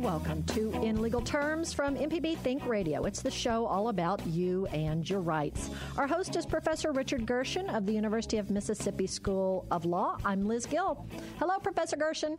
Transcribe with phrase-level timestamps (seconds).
[0.00, 3.04] Welcome to In Legal Terms from MPB Think Radio.
[3.04, 5.68] It's the show all about you and your rights.
[5.98, 10.16] Our host is Professor Richard Gershon of the University of Mississippi School of Law.
[10.24, 11.06] I'm Liz Gill.
[11.38, 12.38] Hello, Professor Gershon.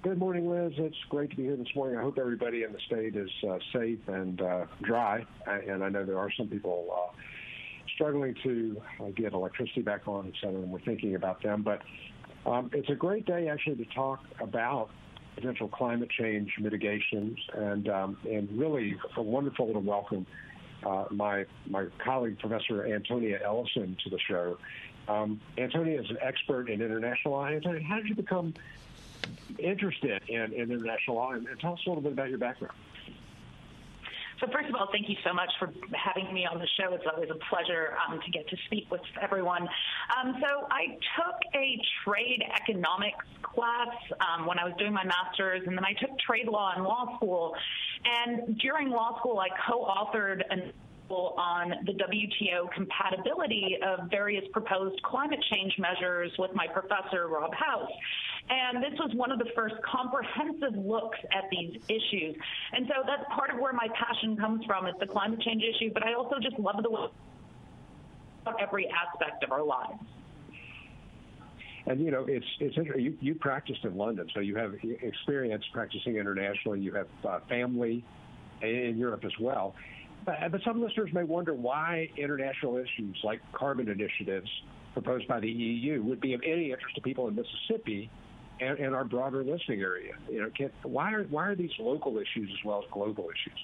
[0.00, 0.72] Good morning, Liz.
[0.78, 1.98] It's great to be here this morning.
[1.98, 5.22] I hope everybody in the state is uh, safe and uh, dry.
[5.46, 7.14] And I know there are some people uh,
[7.94, 11.62] struggling to uh, get electricity back on, et cetera, and we're thinking about them.
[11.62, 11.82] But
[12.46, 14.88] um, it's a great day, actually, to talk about
[15.36, 20.26] potential climate change mitigations, and um, and really wonderful to welcome
[20.84, 24.58] uh, my my colleague Professor Antonia Eliason to the show.
[25.08, 27.46] Um, Antonia is an expert in international law.
[27.46, 28.54] Antonia, how did you become
[29.58, 31.30] interested in, in international law?
[31.32, 32.74] And, and tell us a little bit about your background.
[34.40, 36.92] So first of all, thank you so much for having me on the show.
[36.92, 39.62] It's always a pleasure um, to get to speak with everyone.
[39.62, 43.88] Um, so I took a trade economics class
[44.20, 47.16] um, when I was doing my master's, and then I took trade law in law
[47.16, 47.54] school.
[48.04, 50.72] And during law school, I co-authored an
[51.14, 57.90] on the WTO compatibility of various proposed climate change measures with my professor, Rob Howse.
[58.48, 62.36] And this was one of the first comprehensive looks at these issues.
[62.72, 64.86] And so that's part of where my passion comes from.
[64.86, 67.08] It's the climate change issue, but I also just love the way
[68.60, 69.98] every aspect of our lives.
[71.86, 73.04] And you know, it's it's interesting.
[73.04, 76.80] You, you practiced in London, so you have experience practicing internationally.
[76.80, 78.04] You have uh, family
[78.60, 79.74] in Europe as well.
[80.26, 84.50] But, but some listeners may wonder why international issues like carbon initiatives
[84.92, 88.10] proposed by the EU would be of any interest to people in Mississippi
[88.60, 90.14] and, and our broader listening area.
[90.30, 93.58] You know, can, why are why are these local issues as well as global issues?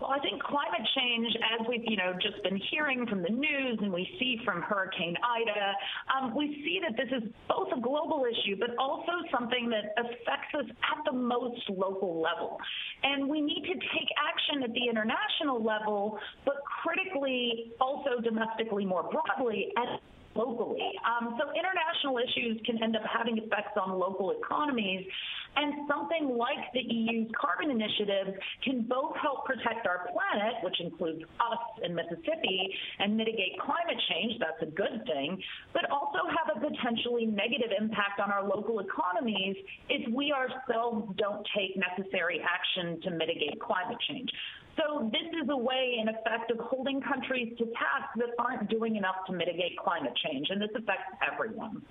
[0.00, 1.26] Well, I think climate change,
[1.58, 5.16] as we've you know just been hearing from the news and we see from Hurricane
[5.16, 5.74] Ida,
[6.14, 10.54] um, we see that this is both a global issue, but also something that affects
[10.54, 12.58] us at the most local level.
[13.02, 19.02] And we need to take action at the international level, but critically also domestically more
[19.02, 20.00] broadly at
[20.34, 20.92] locally.
[21.04, 25.06] Um, so international issues can end up having effects on local economies,
[25.56, 31.22] and something like the EU's carbon initiative can both help protect our planet, which includes
[31.40, 35.40] us in Mississippi, and mitigate climate change, that's a good thing,
[35.72, 39.56] but also have a potentially negative impact on our local economies
[39.88, 44.30] if we ourselves don't take necessary action to mitigate climate change.
[44.78, 48.96] So this is a way, in effect, of holding countries to task that aren't doing
[48.96, 51.82] enough to mitigate climate change, and this affects everyone.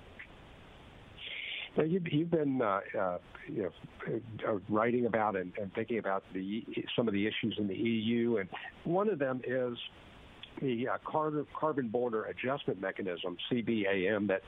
[1.76, 6.24] Now, you've, you've been uh, uh, you know, uh, writing about and, and, thinking about
[6.32, 6.64] the
[6.96, 8.48] some of the issues in the EU, and
[8.84, 9.76] one of them is
[10.62, 14.42] the uh, carbon border adjustment mechanism (CBAM) that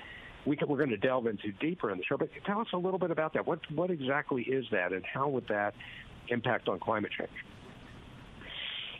[0.46, 2.16] we we're going to delve into deeper in the show.
[2.16, 3.46] But tell us a little bit about that.
[3.46, 5.74] What what exactly is that, and how would that
[6.28, 7.30] impact on climate change?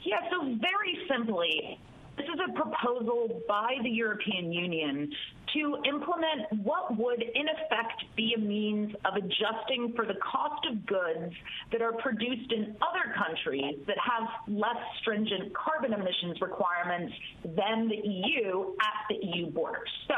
[0.04, 1.78] Yeah, so very simply,
[2.16, 5.10] this is a proposal by the European Union
[5.54, 10.86] to implement what would, in effect, be a means of adjusting for the cost of
[10.86, 11.34] goods
[11.72, 17.12] that are produced in other countries that have less stringent carbon emissions requirements
[17.44, 19.82] than the EU at the EU border.
[20.06, 20.14] So,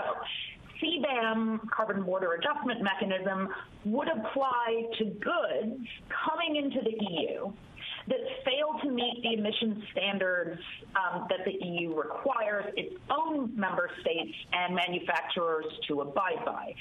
[0.83, 3.49] CBAM, carbon border adjustment mechanism,
[3.85, 5.89] would apply to goods
[6.27, 7.53] coming into the EU
[8.09, 10.61] that fail to meet the emission standards
[10.97, 16.75] um, that the EU requires its own member states and manufacturers to abide by.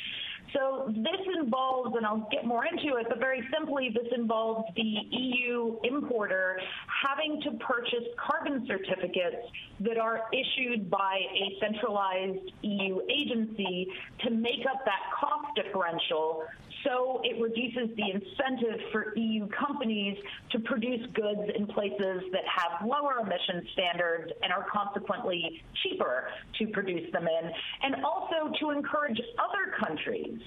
[0.53, 4.81] So this involves, and I'll get more into it, but very simply, this involves the
[4.81, 6.59] EU importer
[7.07, 9.47] having to purchase carbon certificates
[9.79, 13.87] that are issued by a centralized EU agency
[14.25, 16.43] to make up that cost differential
[16.83, 20.17] so it reduces the incentive for EU companies
[20.51, 26.27] to produce goods in places that have lower emission standards and are consequently cheaper
[26.59, 27.51] to produce them in,
[27.83, 30.39] and also to encourage other countries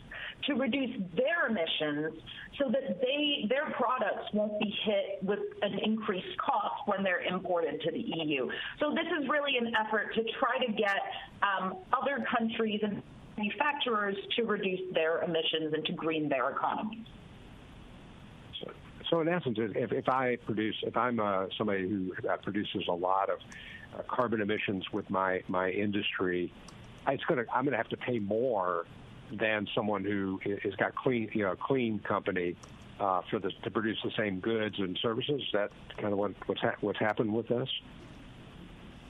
[0.46, 2.20] to reduce their emissions
[2.58, 7.80] so that they their products won't be hit with an increased cost when they're imported
[7.80, 8.48] to the EU.
[8.80, 11.00] So this is really an effort to try to get
[11.42, 13.02] um, other countries and
[13.36, 17.06] manufacturers to reduce their emissions and to green their economies.
[18.60, 18.70] So,
[19.10, 22.92] so in essence, if, if I produce, if I'm uh, somebody who uh, produces a
[22.92, 23.38] lot of
[23.94, 26.52] uh, carbon emissions with my my industry,
[27.08, 28.86] it's going to I'm going to have to pay more
[29.32, 32.56] than someone who has got clean, you know, clean company
[33.00, 35.40] uh, for the, to produce the same goods and services.
[35.40, 37.68] Is that kind of what, what's ha- what's happened with this?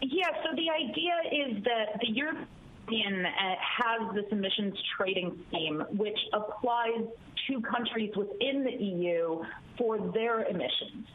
[0.00, 0.28] Yeah.
[0.42, 2.46] So the idea is that the European
[2.88, 7.06] uh, has this emissions trading scheme, which applies
[7.48, 9.42] to countries within the EU
[9.78, 11.06] for their emissions.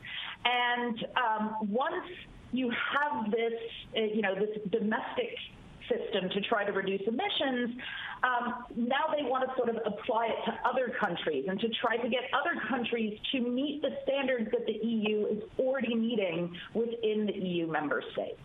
[0.46, 2.06] And um, once
[2.52, 3.54] you have this,
[3.98, 5.30] uh, you know, this domestic
[5.90, 7.80] system to try to reduce emissions,
[8.24, 11.98] um, now they want to sort of apply it to other countries and to try
[11.98, 17.26] to get other countries to meet the standards that the EU is already meeting within
[17.26, 18.42] the EU member states.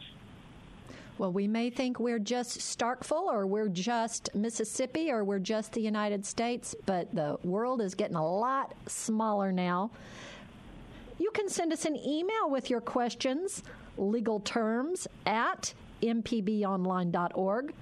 [1.16, 5.80] Well, we may think we're just Starkville or we're just Mississippi or we're just the
[5.80, 9.92] United States, but the world is getting a lot smaller now.
[11.18, 13.62] You can send us an email with your questions,
[13.96, 15.72] legal terms at
[16.02, 17.74] mpbonline.org.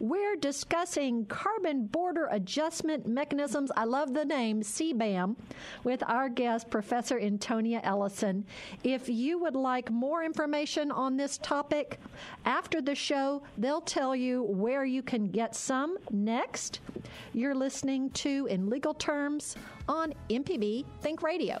[0.00, 3.70] We're discussing carbon border adjustment mechanisms.
[3.76, 5.36] I love the name CBAM
[5.84, 8.44] with our guest, Professor Antonia Eliason.
[8.82, 12.00] If you would like more information on this topic,
[12.46, 16.80] after the show, they'll tell you where you can get some next.
[17.34, 19.54] You're listening to In Legal Terms
[19.86, 21.60] on MPB Think Radio.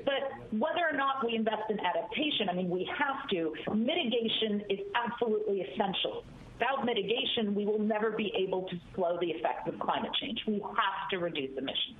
[0.04, 3.54] But whether or not we invest in adaptation, I mean, we have to.
[3.74, 6.24] Mitigation is absolutely essential.
[6.58, 10.40] Without mitigation, we will never be able to slow the effects of climate change.
[10.46, 11.98] We have to reduce emissions.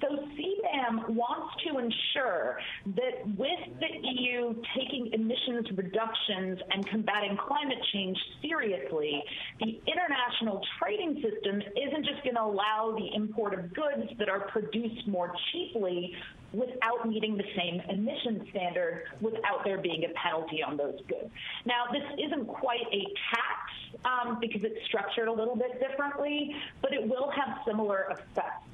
[0.00, 2.58] So CBAM wants to ensure
[2.96, 9.22] that with the EU taking emissions reductions and combating climate change seriously,
[9.60, 14.40] the international trading system isn't just going to allow the import of goods that are
[14.48, 16.14] produced more cheaply
[16.52, 21.30] without meeting the same emission standard without there being a penalty on those goods.
[21.64, 26.92] Now, this isn't quite a tax um, because it's structured a little bit differently, but
[26.92, 28.66] it will have similar effects.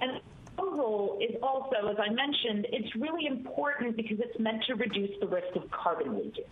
[0.00, 0.20] And
[0.56, 5.26] proposal is also, as I mentioned, it's really important because it's meant to reduce the
[5.26, 6.44] risk of carbon leakage.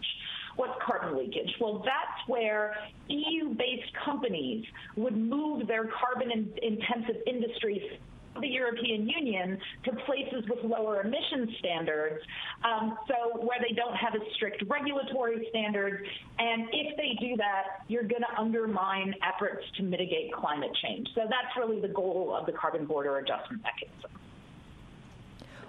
[0.56, 1.50] What's carbon leakage?
[1.60, 2.76] Well, that's where
[3.08, 4.64] EU-based companies
[4.96, 7.82] would move their carbon-intensive industries
[8.40, 12.20] the European Union to places with lower emission standards,
[12.64, 16.02] um, so where they don't have as strict regulatory standards.
[16.38, 21.08] And if they do that, you're going to undermine efforts to mitigate climate change.
[21.14, 24.10] So that's really the goal of the carbon border adjustment mechanism.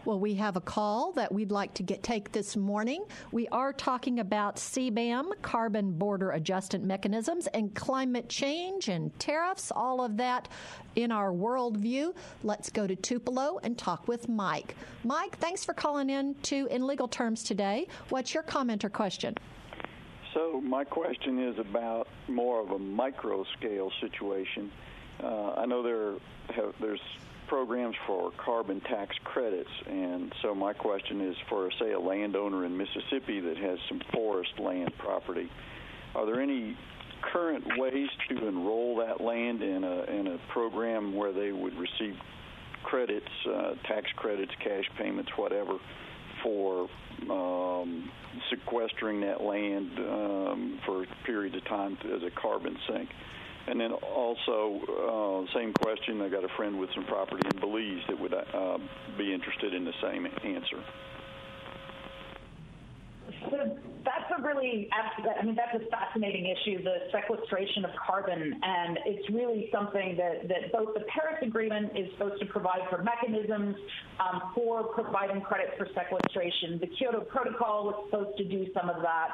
[0.06, 3.04] Well, we have a call that we'd like to get take this morning.
[3.32, 10.04] We are talking about CBAM, carbon border adjustment mechanisms, and climate change and tariffs, all
[10.06, 10.48] of that
[10.96, 12.14] in our worldview.
[12.44, 14.76] Let's go to Tupelo and talk with Mike.
[15.04, 17.88] Mike, thanks for calling in to In Legal Terms today.
[18.10, 19.34] What's your comment or question?
[20.36, 24.72] So, my question is about more of a micro scale situation.
[25.24, 26.14] Uh, I know there
[26.56, 27.02] have, there's
[27.48, 29.70] programs for carbon tax credits.
[29.88, 34.52] And so my question is for, say, a landowner in Mississippi that has some forest
[34.60, 35.50] land property,
[36.16, 36.78] are there any
[37.22, 42.16] current ways to enroll that land in a, in a program where they would receive
[42.84, 45.78] credits, uh, tax credits, cash payments, whatever,
[46.44, 46.88] for
[47.32, 48.10] um,
[48.50, 53.10] sequestering that land um, for periods of time as a carbon sink?
[53.68, 56.22] And then also, uh, same question.
[56.22, 58.78] I got a friend with some property in Belize that would uh,
[59.18, 60.84] be interested in the same answer.
[63.50, 68.60] So that's a really, I mean, that's a fascinating issue, the sequestration of carbon.
[68.62, 73.04] And it's really something that, that both the Paris Agreement is supposed to provide for
[73.04, 73.76] mechanisms
[74.20, 76.80] um, for providing credit for sequestration.
[76.80, 79.30] The Kyoto Protocol was supposed to do some of that.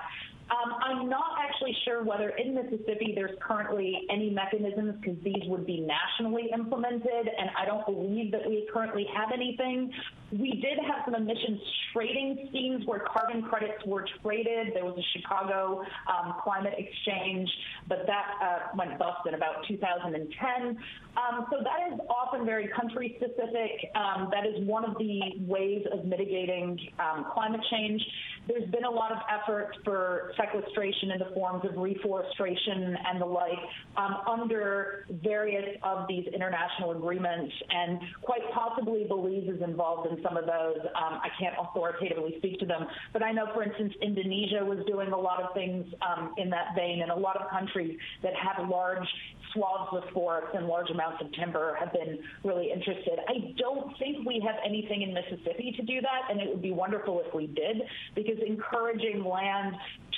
[0.51, 5.65] Um, I'm not actually sure whether in Mississippi there's currently any mechanisms because these would
[5.65, 9.93] be nationally implemented, and I don't believe that we currently have anything.
[10.31, 11.61] We did have some emissions
[11.93, 14.73] trading schemes where carbon credits were traded.
[14.73, 17.49] There was a Chicago um, climate exchange,
[17.87, 20.77] but that uh, went bust in about 2010.
[21.17, 23.91] Um, so that is often very country specific.
[23.95, 28.01] Um, that is one of the ways of mitigating um, climate change.
[28.47, 33.25] There's been a lot of effort for sequestration in the forms of reforestation and the
[33.25, 33.59] like
[33.97, 40.37] um, under various of these international agreements, and quite possibly Belize is involved in some
[40.37, 40.79] of those.
[40.95, 45.11] Um, I can't authoritatively speak to them, but I know, for instance, Indonesia was doing
[45.11, 48.67] a lot of things um, in that vein, and a lot of countries that have
[48.67, 49.07] large
[49.53, 53.19] swaths of forest and large amounts of timber have been really interested.
[53.27, 56.71] I don't think we have anything in Mississippi to do that, and it would be
[56.71, 57.81] wonderful if we did,
[58.15, 59.75] because encouraging land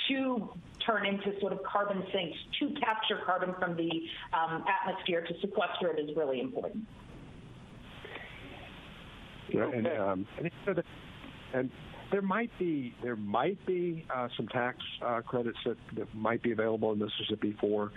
[0.08, 0.48] to
[0.84, 3.90] turn into sort of carbon sinks, to capture carbon from the
[4.32, 6.86] um, atmosphere, to sequester it is really important.
[9.48, 10.82] Yeah, and, um, and,
[11.52, 11.70] and
[12.10, 16.52] there might be there might be uh, some tax uh, credits that, that might be
[16.52, 17.92] available in Mississippi for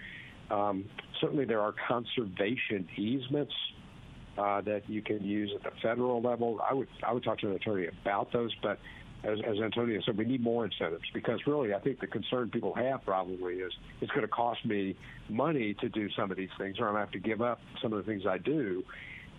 [0.49, 0.85] um,
[1.19, 3.53] certainly, there are conservation easements
[4.37, 6.59] uh, that you can use at the federal level.
[6.67, 8.79] I would I would talk to an attorney about those, but
[9.23, 12.73] as, as Antonio said, we need more incentives because really, I think the concern people
[12.75, 14.95] have probably is it's going to cost me
[15.29, 17.59] money to do some of these things, or I'm going to have to give up
[17.81, 18.83] some of the things I do.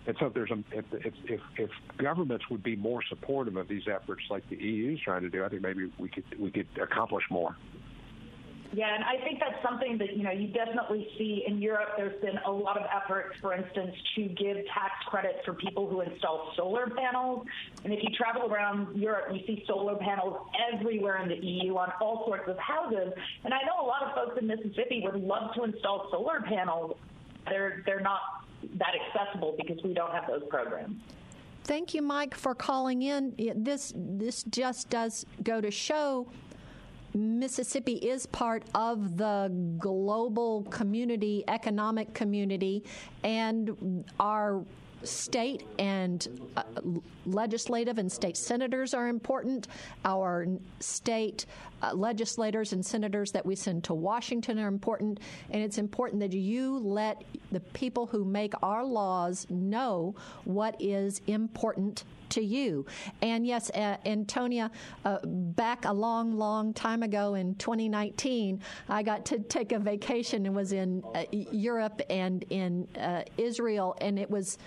[0.05, 3.67] And so, if there's a, if, if, if, if governments would be more supportive of
[3.67, 6.51] these efforts, like the EU is trying to do, I think maybe we could we
[6.51, 7.55] could accomplish more.
[8.71, 11.89] Yeah, and I think that's something that you know you definitely see in Europe.
[11.97, 16.01] There's been a lot of efforts, for instance, to give tax credit for people who
[16.01, 17.47] install solar panels.
[17.83, 20.37] And if you travel around Europe, you see solar panels
[20.71, 23.11] everywhere in the EU on all sorts of houses.
[23.43, 26.95] And I know a lot of folks in Mississippi would love to install solar panels.
[27.47, 28.21] They're they're not
[28.75, 31.01] that accessible because we don't have those programs.
[31.63, 33.33] Thank you, Mike, for calling in.
[33.55, 36.27] This this just does go to show
[37.13, 42.83] Mississippi is part of the global community, economic community,
[43.23, 44.63] and our
[45.03, 46.63] state and uh,
[47.25, 49.67] legislative and state senators are important.
[50.05, 50.47] Our
[50.79, 51.45] state
[51.81, 55.19] uh, legislators and senators that we send to Washington are important.
[55.51, 61.21] And it's important that you let the people who make our laws know what is
[61.27, 62.85] important to you.
[63.21, 64.71] And yes, uh, Antonia,
[65.05, 70.45] uh, back a long, long time ago in 2019, I got to take a vacation
[70.45, 74.57] and was in uh, Europe and in uh, Israel, and it was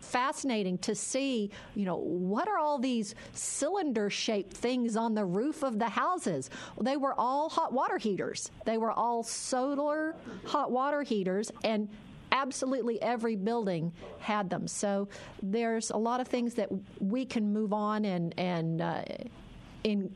[0.00, 5.62] fascinating to see, you know, what are all these cylinder shaped things on the roof
[5.62, 6.50] of the houses?
[6.80, 8.50] They were all hot water heaters.
[8.64, 10.14] They were all solar
[10.46, 11.88] hot water heaters and
[12.32, 14.66] absolutely every building had them.
[14.66, 15.08] So
[15.42, 16.68] there's a lot of things that
[17.00, 19.02] we can move on and and uh,
[19.84, 20.14] in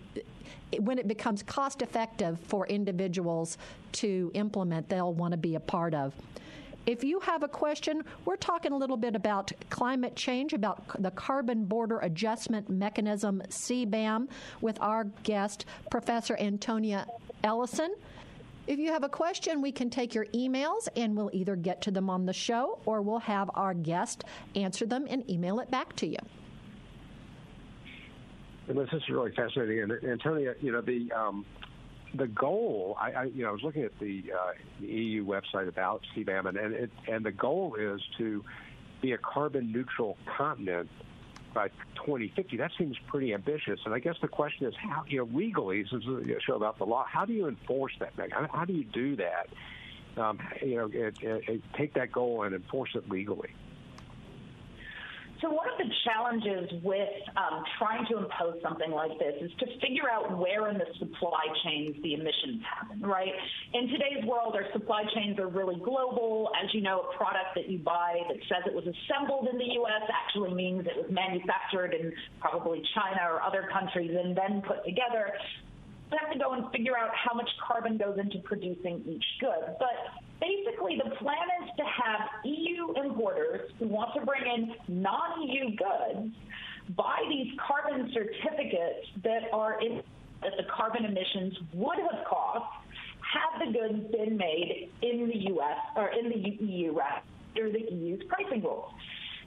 [0.80, 3.56] when it becomes cost effective for individuals
[3.92, 6.12] to implement, they'll want to be a part of.
[6.86, 11.10] If you have a question, we're talking a little bit about climate change, about the
[11.10, 14.28] Carbon Border Adjustment Mechanism, CBAM,
[14.60, 17.06] with our guest, Professor Antonia
[17.42, 17.88] Eliason.
[18.66, 21.90] If you have a question, we can take your emails and we'll either get to
[21.90, 24.24] them on the show or we'll have our guest
[24.56, 26.18] answer them and email it back to you.
[28.68, 29.82] And this is really fascinating.
[29.82, 31.46] And Antonia, you know, the um,
[32.14, 35.68] the goal, I, I, you know, I was looking at the, uh, the EU website
[35.68, 38.44] about CBAM, and and, it, and the goal is to
[39.02, 40.88] be a carbon neutral continent
[41.56, 42.58] by 2050.
[42.58, 43.80] That seems pretty ambitious.
[43.86, 46.78] And I guess the question is, how you know, legally, this is a show about
[46.78, 47.04] the law.
[47.08, 48.12] How do you enforce that?
[48.52, 49.48] How, do you do that?
[50.18, 53.50] Um, you know, it, it, take that goal and enforce it legally.
[55.42, 59.66] So one of the challenges with um, trying to impose something like this is to
[59.80, 63.32] figure out where in the supply chains the emissions happen, right?
[63.74, 66.50] In today's world, our supply chains are really global.
[66.62, 69.76] As you know, a product that you buy that says it was assembled in the
[69.84, 70.08] U.S.
[70.08, 75.32] actually means it was manufactured in probably China or other countries and then put together
[76.10, 79.74] we have to go and figure out how much carbon goes into producing each good.
[79.78, 85.76] But basically, the plan is to have EU importers who want to bring in non-EU
[85.76, 86.34] goods
[86.96, 90.02] buy these carbon certificates that are in
[90.42, 92.66] that the carbon emissions would have cost
[93.20, 95.78] had the goods been made in the U.S.
[95.96, 97.22] or in the EU rather
[97.56, 98.90] under the EU's pricing rules.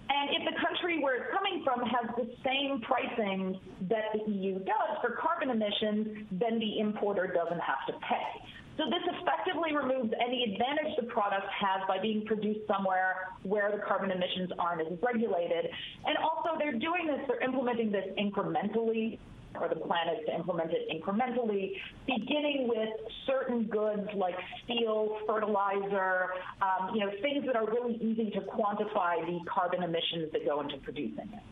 [0.10, 4.58] And if the country where it's coming from has the same pricing that the EU
[4.60, 8.50] does for carbon emissions, then the importer doesn't have to pay.
[8.78, 13.84] So this effectively removes any advantage the product has by being produced somewhere where the
[13.84, 15.70] carbon emissions aren't as regulated.
[16.06, 19.20] And also they're doing this, they're implementing this incrementally
[19.56, 21.72] or the plan is to implement it incrementally,
[22.06, 22.90] beginning with
[23.26, 26.30] certain goods like steel, fertilizer,
[26.62, 30.62] um, you know, things that are really easy to quantify the carbon emissions that go
[30.62, 31.44] into producing it.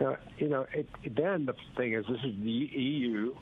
[0.00, 3.34] Now, you know, it, then the thing is, this is the EU,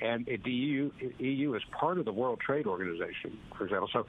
[0.00, 3.88] and the EU, EU is part of the World Trade Organization, for example.
[3.92, 4.06] So,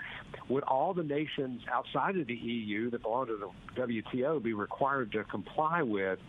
[0.50, 5.12] would all the nations outside of the EU that belong to the WTO be required
[5.14, 6.20] to comply with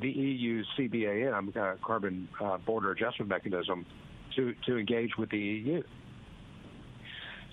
[0.00, 3.86] the EU's CBAM, uh, Carbon uh, Border Adjustment Mechanism,
[4.36, 5.82] to, to engage with the EU?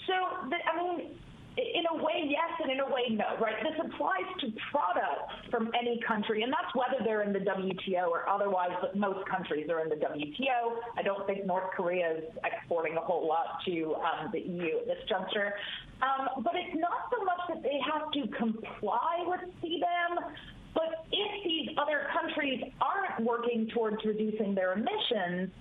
[0.08, 1.12] So, I mean,
[1.58, 3.56] in a way, yes, and in a way, no, right?
[3.62, 8.28] This applies to products from any country, and that's whether they're in the WTO or
[8.28, 10.80] otherwise, but most countries are in the WTO.
[10.98, 14.88] I don't think North Korea is exporting a whole lot to um, the EU at
[14.88, 15.54] this juncture.
[16.02, 20.34] Um, but it's not so much that they have to comply with CBAM,
[20.74, 25.52] but if these other countries aren't working towards reducing their emissions,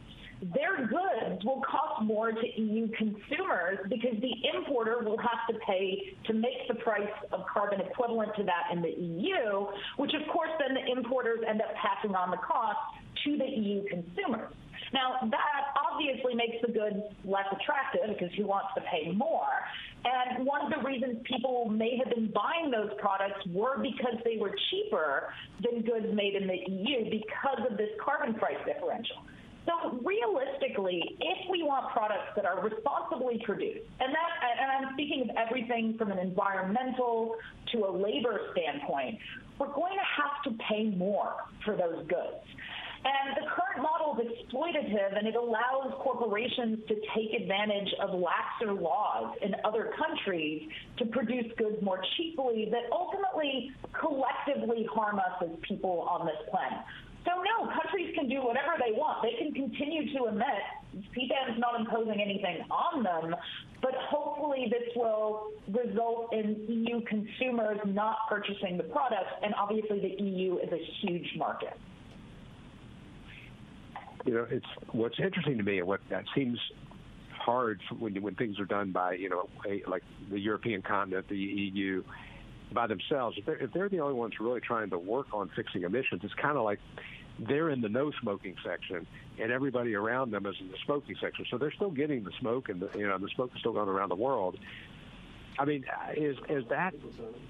[0.55, 6.17] their goods will cost more to EU consumers because the importer will have to pay
[6.27, 9.67] to make the price of carbon equivalent to that in the EU,
[9.99, 12.79] which of course then the importers end up passing on the cost
[13.25, 14.53] to the EU consumers.
[14.93, 15.63] Now, that
[16.01, 19.53] obviously makes the goods less attractive because who wants to pay more?
[20.05, 24.39] And one of the reasons people may have been buying those products were because they
[24.39, 25.33] were cheaper
[25.63, 29.17] than goods made in the EU because of this carbon price differential.
[29.67, 35.29] So realistically, if we want products that are responsibly produced, and that, and I'm speaking
[35.29, 37.37] of everything from an environmental
[37.73, 39.19] to a labor standpoint,
[39.59, 41.35] we're going to have to pay more
[41.65, 42.41] for those goods.
[43.03, 48.79] And the current model is exploitative and it allows corporations to take advantage of laxer
[48.79, 55.49] laws in other countries to produce goods more cheaply that ultimately collectively harm us as
[55.67, 56.85] people on this planet.
[57.25, 59.23] So no, countries can do whatever they want.
[59.23, 60.61] They can continue to emit.
[61.17, 63.35] CBAM is not imposing anything on them,
[63.81, 70.23] but hopefully this will result in EU consumers not purchasing the products, and obviously the
[70.23, 71.77] EU is a huge market
[74.25, 76.59] you know, it's what's interesting to me and what that seems
[77.33, 81.37] hard when when things are done by you know a, like the European continent, the
[81.37, 82.03] EU,
[82.73, 85.83] by themselves, if they're, if they're the only ones really trying to work on fixing
[85.83, 86.79] emissions, it's kind of like
[87.39, 89.07] they're in the no smoking section,
[89.41, 91.47] and everybody around them is in the smoking section.
[91.51, 93.89] So they're still getting the smoke, and the, you know the smoke is still going
[93.89, 94.59] around the world.
[95.59, 95.85] I mean,
[96.17, 96.95] is is that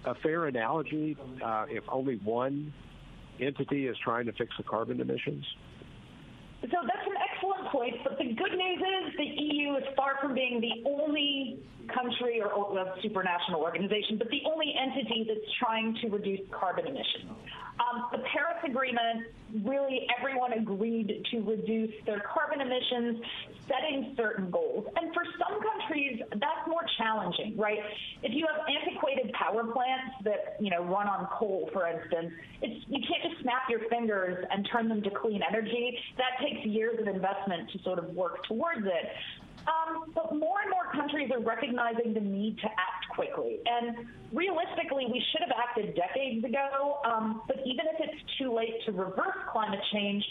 [0.05, 1.17] a fair analogy?
[1.45, 2.73] Uh, if only one
[3.41, 5.45] entity is trying to fix the carbon emissions?
[6.63, 7.95] So that's an excellent point.
[8.05, 12.53] But the good news is the EU is far from being the only country or,
[12.53, 17.33] or supranational organization, but the only entity that's trying to reduce carbon emissions.
[17.81, 19.27] Um, the Paris Agreement,
[19.65, 23.25] really everyone agreed to reduce their carbon emissions,
[23.67, 24.87] setting certain goals.
[25.01, 27.79] And for some countries, that's more challenging, right?
[28.23, 32.85] If you have antiquated power plants that, you know, run on coal, for instance, it's,
[32.89, 35.99] you can't just snap your fingers and turn them to clean energy.
[36.19, 39.11] That takes years of investment to sort of work towards it.
[39.67, 43.61] Um, but more and more countries are recognizing the need to act quickly.
[43.67, 46.99] And realistically, we should have acted decades ago.
[47.05, 50.25] Um, but even if it's too late to reverse climate change,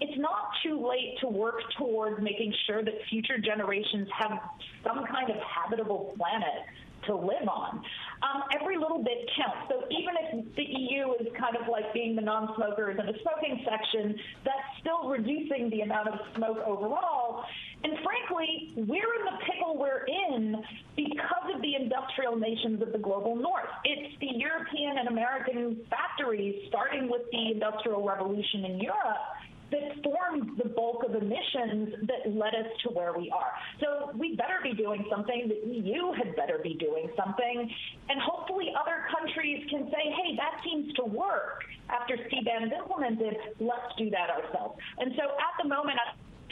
[0.00, 4.38] it's not too late to work towards making sure that future generations have
[4.82, 6.66] some kind of habitable planet
[7.06, 7.82] to live on.
[8.24, 9.68] Um, every little bit counts.
[9.68, 13.60] So even if the EU is kind of like being the non-smokers in the smoking
[13.68, 17.44] section, that's still reducing the amount of smoke overall.
[17.84, 20.56] And frankly, we're in the pickle we're in
[20.96, 23.68] because of the industrial nations of the global north.
[23.84, 29.20] It's the European and American factories, starting with the Industrial Revolution in Europe,
[29.70, 33.52] that formed the bulk of emissions that led us to where we are.
[33.80, 35.48] So we better be doing something.
[35.48, 37.70] The EU had better be doing something.
[38.08, 41.64] And hopefully other countries can say, hey, that seems to work.
[41.90, 44.78] After CBAM is implemented, let's do that ourselves.
[44.98, 45.98] And so at the moment,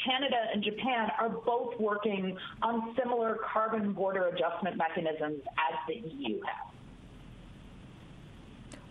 [0.04, 6.40] Canada and Japan are both working on similar carbon border adjustment mechanisms as the EU
[6.40, 6.72] has.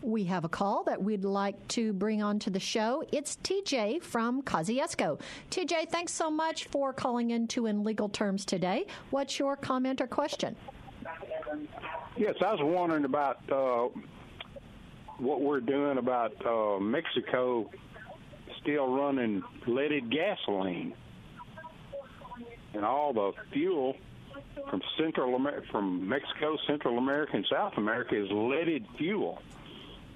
[0.01, 3.03] We have a call that we'd like to bring onto the show.
[3.11, 5.19] It's TJ from Kosciusko.
[5.51, 8.87] TJ, thanks so much for calling into In Legal Terms today.
[9.11, 10.55] What's your comment or question?
[12.17, 13.89] Yes, I was wondering about uh,
[15.19, 17.69] what we're doing about uh, Mexico
[18.59, 20.95] still running leaded gasoline,
[22.73, 23.95] and all the fuel
[24.67, 25.39] from Central
[25.71, 29.39] from Mexico, Central America, and South America is leaded fuel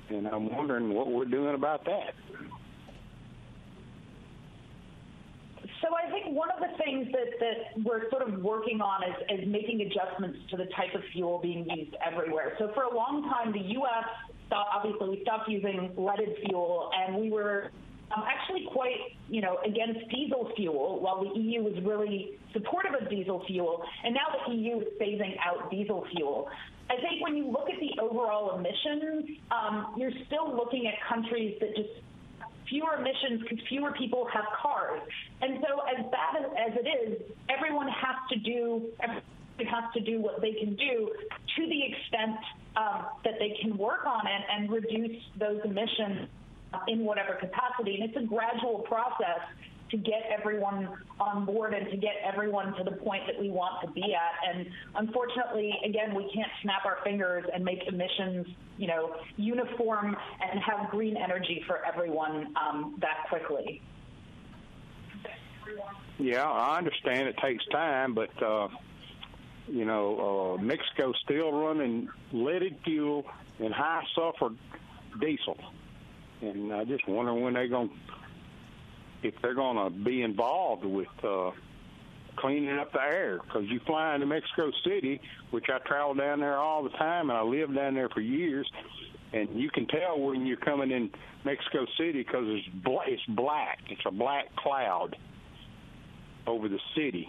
[0.09, 2.13] and I'm wondering what we're doing about that.
[5.81, 9.39] So I think one of the things that, that we're sort of working on is,
[9.39, 12.53] is making adjustments to the type of fuel being used everywhere.
[12.57, 14.05] So for a long time, the U.S.
[14.47, 17.71] Stopped, obviously we stopped using leaded fuel, and we were
[18.15, 18.97] um, actually quite,
[19.29, 24.13] you know, against diesel fuel, while the EU was really supportive of diesel fuel, and
[24.13, 26.47] now the EU is phasing out diesel fuel.
[26.89, 31.57] I think when you look at the overall emissions, um, you're still looking at countries
[31.59, 31.89] that just
[32.69, 35.01] fewer emissions because fewer people have cars.
[35.41, 38.89] And so as bad as it is, everyone has to do
[39.63, 41.11] has to do what they can do
[41.55, 42.37] to the extent
[42.75, 46.27] um, that they can work on it and reduce those emissions
[46.87, 47.95] in whatever capacity.
[47.95, 49.39] And it's a gradual process
[49.91, 53.85] to get everyone on board and to get everyone to the point that we want
[53.85, 54.55] to be at.
[54.55, 60.59] And unfortunately, again, we can't snap our fingers and make emissions, you know, uniform and
[60.59, 63.81] have green energy for everyone um, that quickly.
[66.17, 68.69] Yeah, I understand it takes time, but uh,
[69.67, 73.25] you know, uh, Mexico's still running leaded fuel
[73.59, 74.51] and high sulfur
[75.19, 75.57] diesel,
[76.41, 77.95] and I just wonder when they're going to
[79.23, 81.51] if they're going to be involved with uh,
[82.37, 83.39] cleaning up the air.
[83.39, 87.37] Because you fly into Mexico City, which I travel down there all the time, and
[87.37, 88.69] I lived down there for years,
[89.33, 91.09] and you can tell when you're coming in
[91.43, 93.79] Mexico City because it's, bl- it's black.
[93.89, 95.15] It's a black cloud
[96.47, 97.27] over the city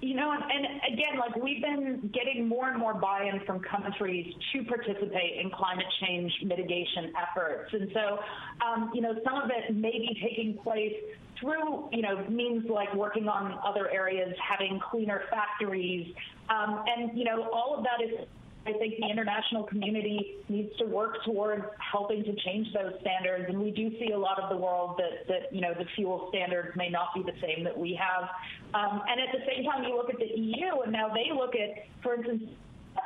[0.00, 4.62] you know, and again, like we've been getting more and more buy-in from countries to
[4.64, 7.72] participate in climate change mitigation efforts.
[7.72, 8.18] And so,
[8.64, 10.94] um, you know, some of it may be taking place
[11.40, 16.14] through, you know, means like working on other areas, having cleaner factories.
[16.48, 18.26] Um, and, you know, all of that is
[18.68, 23.46] I think the international community needs to work towards helping to change those standards.
[23.48, 26.28] And we do see a lot of the world that, that you know, the fuel
[26.28, 28.28] standards may not be the same that we have.
[28.74, 31.54] Um, and at the same time, you look at the EU, and now they look
[31.54, 32.50] at, for instance,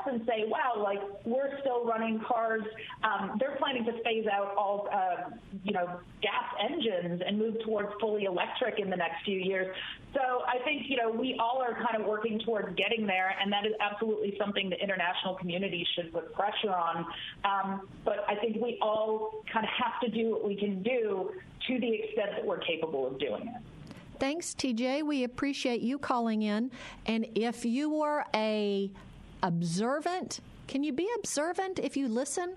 [0.07, 2.63] and say, wow, like we're still running cars.
[3.05, 5.31] Um, they're planning to phase out all, uh,
[5.65, 9.75] you know, gas engines and move towards fully electric in the next few years.
[10.15, 13.53] So I think, you know, we all are kind of working towards getting there, and
[13.53, 17.07] that is absolutely something the international community should put pressure on.
[17.45, 21.31] Um, but I think we all kind of have to do what we can do
[21.69, 23.72] to the extent that we're capable of doing it.
[24.23, 25.03] Thanks, TJ.
[25.03, 26.71] We appreciate you calling in.
[27.07, 28.89] And if you were a
[29.43, 32.55] observant can you be observant if you listen?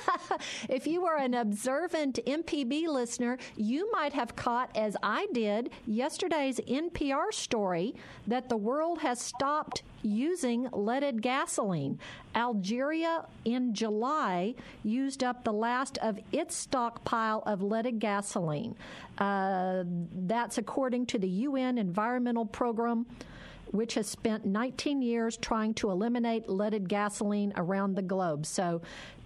[0.68, 6.60] if you were an observant MPB listener, you might have caught, as I did, yesterday's
[6.60, 7.94] NPR story
[8.26, 11.98] that the world has stopped using leaded gasoline.
[12.34, 18.76] Algeria in July used up the last of its stockpile of leaded gasoline.
[19.18, 19.82] Uh,
[20.14, 23.06] that's according to the UN Environmental Program
[23.70, 28.46] which has spent 19 years trying to eliminate leaded gasoline around the globe.
[28.46, 28.82] So,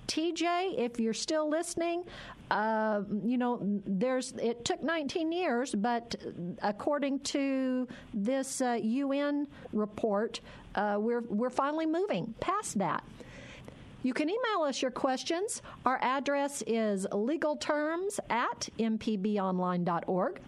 [0.08, 2.04] TJ, if you're still listening,
[2.50, 6.14] uh, you know, there's it took 19 years, but
[6.62, 10.40] according to this uh, UN report,
[10.74, 13.04] uh, we're we're finally moving past that.
[14.02, 15.62] You can email us your questions.
[15.86, 20.40] Our address is legalterms at mpbonline.org.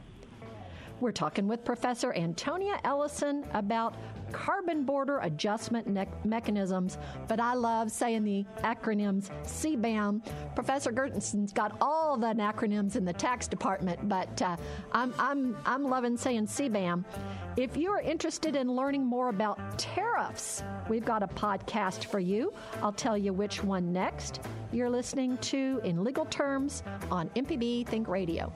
[1.04, 3.94] We're talking with Professor Antonia Eliason about
[4.32, 6.96] carbon border adjustment ne- mechanisms,
[7.28, 10.24] but I love saying the acronyms CBAM.
[10.54, 14.56] Professor Gershon's got all the acronyms in the tax department, but uh,
[14.92, 17.04] I'm, I'm, I'm loving saying CBAM.
[17.58, 22.50] If you're interested in learning more about tariffs, we've got a podcast for you.
[22.82, 24.40] I'll tell you which one next.
[24.72, 28.50] You're listening to In Legal Terms on MPB Think Radio.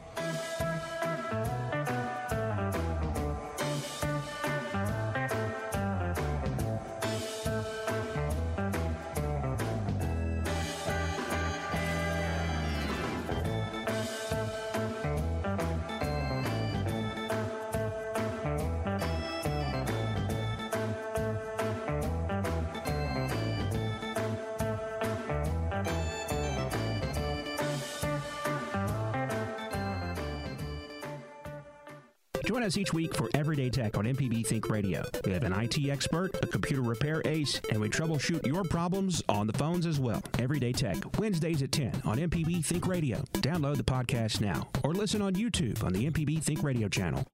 [32.68, 35.02] Us each week for Everyday Tech on MPB Think Radio.
[35.24, 39.46] We have an IT expert, a computer repair ace, and we troubleshoot your problems on
[39.46, 40.22] the phones as well.
[40.38, 43.24] Everyday Tech, Wednesdays at 10 on MPB Think Radio.
[43.32, 47.24] Download the podcast now or listen on YouTube on the MPB Think Radio channel.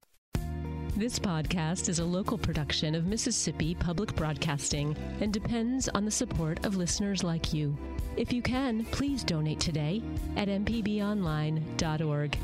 [0.95, 6.65] This podcast is a local production of Mississippi Public Broadcasting and depends on the support
[6.65, 7.77] of listeners like you.
[8.15, 10.01] If you can, please donate today
[10.37, 12.37] at mpbonline.org.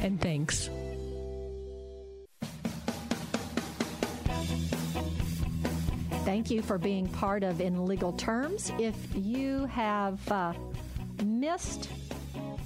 [0.00, 0.68] And thanks.
[6.24, 8.72] Thank you for being part of In Legal Terms.
[8.78, 10.54] If you have uh,
[11.22, 11.90] missed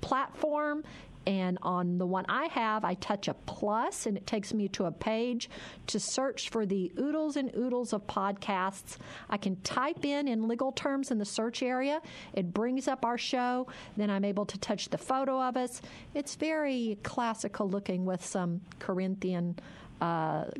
[0.00, 0.84] platform
[1.26, 4.84] and on the one I have, I touch a plus and it takes me to
[4.84, 5.48] a page
[5.88, 8.96] to search for the oodles and oodles of podcasts.
[9.30, 12.00] I can type in in legal terms in the search area.
[12.34, 13.66] It brings up our show.
[13.96, 15.80] Then I'm able to touch the photo of us.
[16.14, 19.56] It's very classical looking with some Corinthian.
[20.00, 20.50] Uh,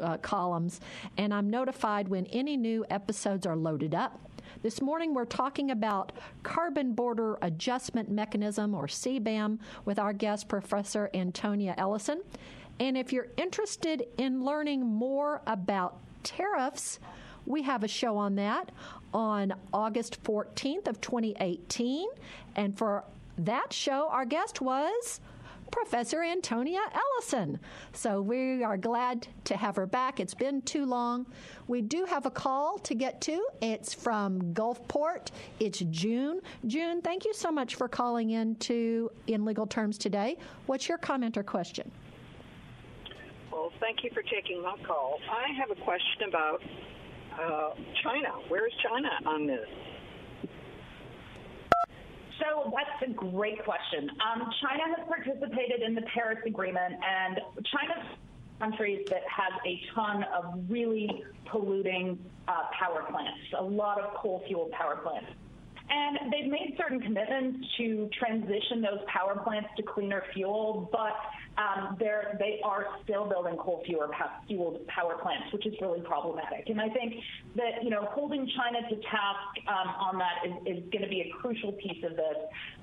[0.00, 0.80] uh, columns,
[1.16, 4.20] and I'm notified when any new episodes are loaded up.
[4.62, 6.12] This morning we're talking about
[6.44, 12.18] Carbon Border Adjustment Mechanism, or CBAM, with our guest, Professor Antonia Eliason.
[12.78, 17.00] And if you're interested in learning more about tariffs,
[17.44, 18.70] we have a show on that
[19.12, 22.06] on August 14th of 2018.
[22.54, 23.02] And for
[23.38, 25.20] that show, our guest was
[25.72, 27.58] Professor Antonia Eliason.
[27.92, 30.20] So we are glad to have her back.
[30.20, 31.26] It's been too long.
[31.66, 33.44] We do have a call to get to.
[33.60, 35.30] It's from Gulfport.
[35.58, 36.40] It's June.
[36.66, 40.36] June, thank you so much for calling in to In Legal Terms today.
[40.66, 41.90] What's your comment or question?
[43.50, 45.18] Well, thank you for taking my call.
[45.30, 46.62] I have a question about
[47.40, 47.70] uh,
[48.04, 48.28] China.
[48.48, 49.68] Where is China on this?
[52.42, 54.10] So that's a great question.
[54.20, 58.18] Um, China has participated in the Paris Agreement, and China's
[58.58, 64.42] countries that have a ton of really polluting uh, power plants, a lot of coal
[64.46, 65.28] fueled power plants.
[65.90, 71.12] And they've made certain commitments to transition those power plants to cleaner fuel, but
[71.58, 76.68] um, they're, they are still building coal fueled power plants, which is really problematic.
[76.68, 77.14] And I think
[77.56, 81.20] that, you know, holding China to task um, on that is, is going to be
[81.20, 82.36] a crucial piece of this.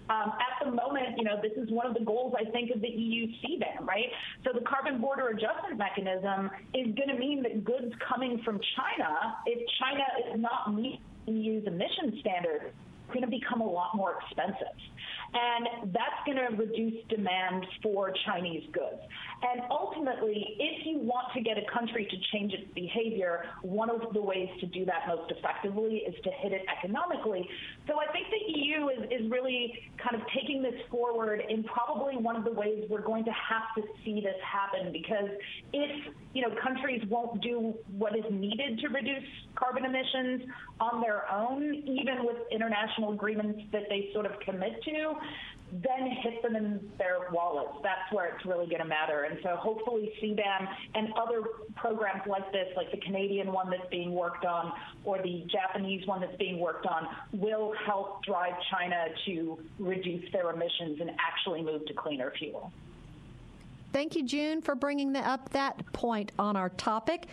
[0.09, 2.81] Um, at the moment, you know, this is one of the goals, I think, of
[2.81, 4.09] the EU CBAM, right?
[4.43, 9.37] So the carbon border adjustment mechanism is going to mean that goods coming from China,
[9.45, 10.03] if China
[10.33, 12.73] is not meeting EU's emission standards,
[13.09, 14.77] going to become a lot more expensive.
[15.33, 19.01] And that's going to reduce demand for Chinese goods.
[19.41, 24.13] And ultimately, if you want to get a country to change its behavior, one of
[24.13, 27.47] the ways to do that most effectively is to hit it economically.
[27.87, 32.17] So I think the EU is, is really kind of taking this forward in probably
[32.17, 35.29] one of the ways we're going to have to see this happen because
[35.73, 39.23] if you know countries won't do what is needed to reduce
[39.55, 40.43] carbon emissions
[40.79, 45.13] on their own, even with international agreements that they sort of commit to,
[45.71, 47.77] then hit them in their wallets.
[47.83, 49.23] That's where it's really going to matter.
[49.23, 51.43] And so hopefully CBAM and other
[51.75, 56.21] programs like this, like the Canadian one that's being worked on or the Japanese one
[56.21, 61.85] that's being worked on, will help drive China to reduce their emissions and actually move
[61.85, 62.71] to cleaner fuel.
[63.91, 67.27] Thank you, June, for bringing up that point on our topic.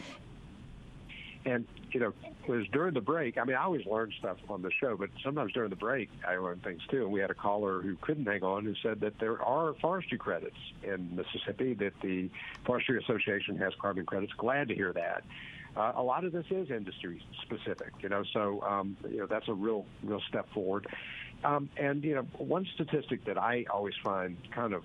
[1.47, 2.13] And you know,
[2.49, 3.39] was during the break.
[3.39, 6.37] I mean, I always learn stuff on the show, but sometimes during the break, I
[6.37, 7.05] learn things too.
[7.05, 10.19] And we had a caller who couldn't hang on who said that there are forestry
[10.19, 12.29] credits in Mississippi, that the
[12.65, 14.33] Forestry Association has carbon credits.
[14.37, 15.25] Glad to hear that.
[15.77, 19.49] Uh, a lot of this is industry specific, you know, so um, you know that's
[19.49, 20.87] a real, real step forward.
[21.45, 24.83] Um, and you know, one statistic that I always find kind of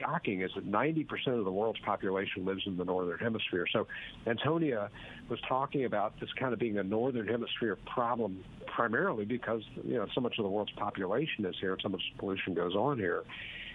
[0.00, 1.06] shocking is that 90%
[1.38, 3.66] of the world's population lives in the northern hemisphere.
[3.72, 3.86] So
[4.26, 4.90] Antonia
[5.28, 10.06] was talking about this kind of being a northern hemisphere problem primarily because you know
[10.14, 13.22] so much of the world's population is here and so much pollution goes on here.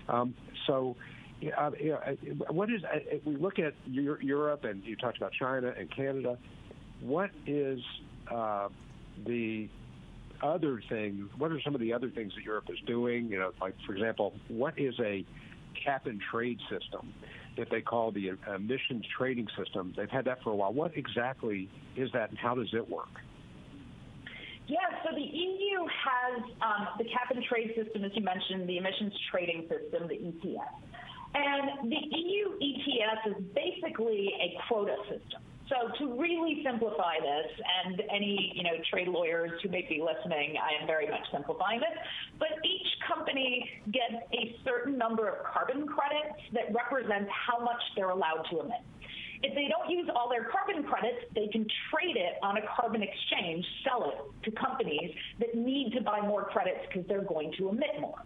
[0.10, 0.34] Um,
[0.68, 0.96] so
[1.58, 5.74] uh, you know, what is uh, we look at Europe and you talked about China
[5.78, 6.38] and Canada.
[7.02, 7.80] What is
[8.32, 8.70] uh,
[9.26, 9.68] the
[10.42, 11.30] other thing?
[11.38, 13.28] What are some of the other things that Europe is doing?
[13.28, 15.26] You know, like for example, what is a
[15.84, 17.14] cap and trade system
[17.58, 19.94] that they call the emissions trading system.
[19.96, 20.74] They've had that for a while.
[20.74, 23.10] What exactly is that, and how does it work?
[24.68, 28.78] Yeah, so the EU has um, the cap and trade system, as you mentioned, the
[28.78, 30.74] emissions trading system, the ETS.
[31.36, 35.42] And the EU ETS is basically a quota system.
[35.70, 37.50] So to really simplify this,
[37.86, 41.80] and any you know trade lawyers who may be listening, I am very much simplifying
[41.80, 41.98] this.
[42.38, 48.12] But each company gets a certain number of carbon credits that represents how much they're
[48.12, 48.82] allowed to emit.
[49.42, 53.04] If they don't use all their carbon credits, they can trade it on a carbon
[53.04, 57.70] exchange, sell it to companies that need to buy more credits because they're going to
[57.70, 58.22] emit more.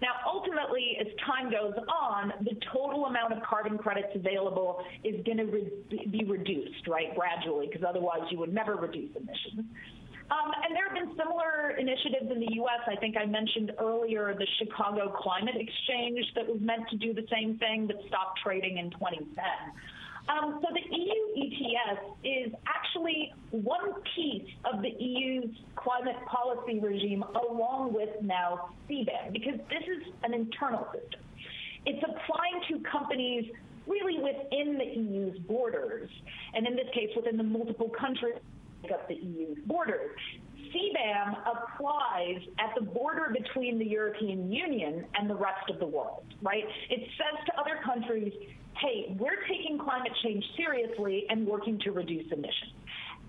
[0.00, 5.38] Now, ultimately, as time goes on, the total amount of carbon credits available is going
[5.38, 9.68] to re- be reduced, right, gradually, because otherwise you would never reduce emissions.
[10.30, 12.86] Um, and there have been similar initiatives in the U.S.
[12.86, 17.26] I think I mentioned earlier the Chicago Climate Exchange that was meant to do the
[17.30, 19.26] same thing but stopped trading in 2010.
[20.28, 27.24] Um, so the EU ETS is actually one piece of the EU's climate policy regime
[27.48, 31.20] along with now CBAM because this is an internal system.
[31.86, 33.50] It's applying to companies
[33.86, 36.10] really within the EU's borders,
[36.54, 38.34] and in this case within the multiple countries
[38.92, 40.18] up the EU's borders.
[40.56, 46.24] CBAM applies at the border between the European Union and the rest of the world,
[46.42, 46.64] right?
[46.88, 48.32] It says to other countries,
[48.80, 52.72] hey, we're taking climate change seriously and working to reduce emissions.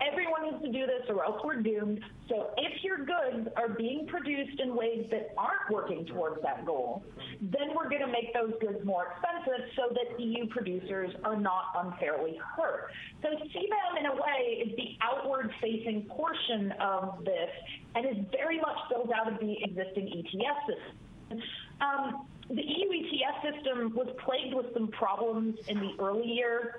[0.02, 2.00] Everyone needs to do this or else we're doomed.
[2.28, 7.04] So if your goods are being produced in ways that aren't working towards that goal,
[7.40, 11.66] then we're going to make those goods more expensive so that EU producers are not
[11.76, 12.90] unfairly hurt.
[13.22, 17.52] So CBAM, in a way, is the outward facing portion of this
[17.94, 21.42] and is very much built out of the existing ETS system.
[21.82, 26.76] Um, the EU ETS system was plagued with some problems in the early years.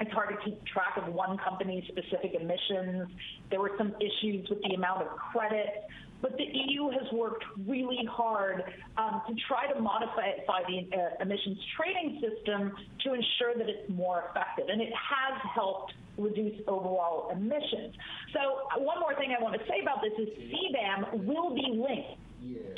[0.00, 3.08] It's hard to keep track of one company's specific emissions.
[3.50, 5.84] There were some issues with the amount of credit.
[6.22, 8.62] But the EU has worked really hard
[8.98, 10.32] um, to try to modify
[10.68, 12.72] the uh, emissions trading system
[13.04, 14.66] to ensure that it's more effective.
[14.68, 17.94] And it has helped reduce overall emissions.
[18.32, 22.19] So, one more thing I want to say about this is CBAM will be linked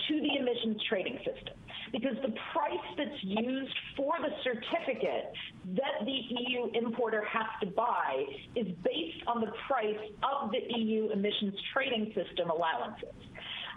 [0.09, 1.55] to the emissions trading system
[1.93, 5.33] because the price that's used for the certificate
[5.77, 8.25] that the EU importer has to buy
[8.57, 13.13] is based on the price of the EU emissions trading system allowances.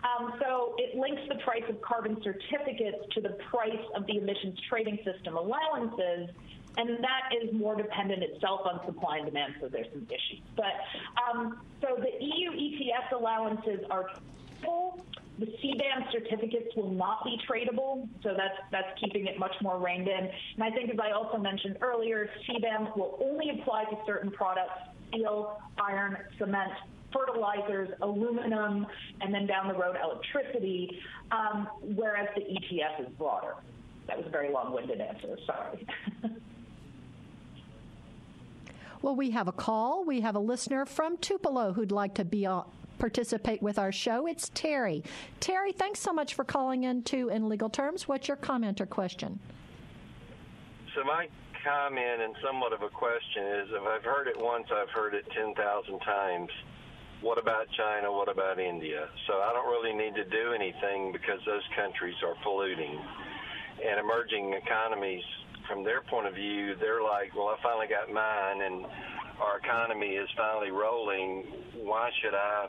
[0.05, 4.57] Um, so it links the price of carbon certificates to the price of the emissions
[4.69, 6.29] trading system allowances,
[6.77, 10.43] and that is more dependent itself on supply and demand, so there's some issues.
[10.55, 10.73] But
[11.27, 14.09] um, so the EU ETS allowances are
[14.63, 15.03] full.
[15.38, 20.07] The CBAM certificates will not be tradable, so that's that's keeping it much more reined
[20.07, 20.29] in.
[20.55, 24.79] And I think, as I also mentioned earlier, CBAM will only apply to certain products:
[25.09, 26.71] steel, iron, cement,
[27.11, 28.88] fertilizers, aluminum,
[29.19, 30.89] and then down the road electricity.
[31.31, 33.55] Um, whereas the ETS is broader.
[34.07, 35.38] That was a very long-winded answer.
[35.45, 35.86] Sorry.
[39.05, 40.03] Well, we have a call.
[40.03, 42.63] We have a listener from Tupelo who'd like to be uh,
[42.97, 44.27] participate with our show.
[44.27, 45.03] It's Terry.
[45.39, 48.07] Terry, thanks so much for calling in to In Legal Terms.
[48.07, 49.39] What's your comment or question?
[50.95, 51.27] So my
[51.63, 55.25] comment and somewhat of a question is if I've heard it once, I've heard it
[55.35, 56.49] 10,000 times.
[57.21, 58.11] What about China?
[58.11, 59.09] What about India?
[59.27, 62.99] So I don't really need to do anything because those countries are polluting.
[63.83, 65.23] And emerging economies,
[65.67, 68.85] from their point of view, they're like, well, I finally got mine and
[69.41, 71.45] our economy is finally rolling.
[71.75, 72.67] Why should I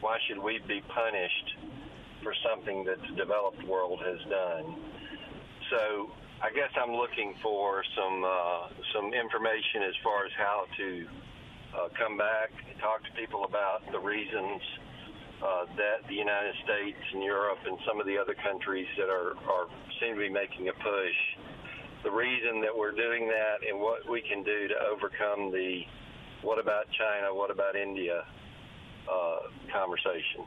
[0.00, 1.48] why should we be punished
[2.22, 4.76] for something that the developed world has done?
[5.70, 11.06] So I guess I'm looking for some uh, some information as far as how to
[11.74, 12.50] uh, come back,
[12.80, 14.62] talk to people about the reasons
[15.42, 19.36] uh, that the United States and Europe and some of the other countries that are,
[19.50, 19.66] are
[20.00, 21.18] seem to be making a push,
[22.04, 25.82] the reason that we're doing that and what we can do to overcome the
[26.42, 28.22] what about China, what about India
[29.10, 29.38] uh,
[29.72, 30.46] conversation?